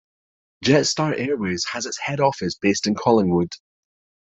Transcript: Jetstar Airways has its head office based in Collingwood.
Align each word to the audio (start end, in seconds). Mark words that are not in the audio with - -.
Jetstar 0.65 1.13
Airways 1.15 1.63
has 1.73 1.85
its 1.85 1.99
head 1.99 2.19
office 2.19 2.55
based 2.55 2.87
in 2.87 2.95
Collingwood. 2.95 3.51